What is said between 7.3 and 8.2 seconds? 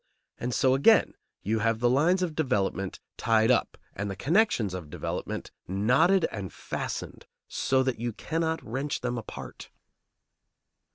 so that you